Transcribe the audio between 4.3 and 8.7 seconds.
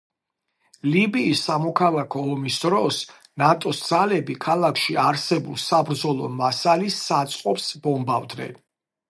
ქალაქში არსებულ საბრძოლო მასალის საწყობს ბომბავდნენ.